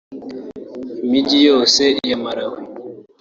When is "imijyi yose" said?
1.05-1.83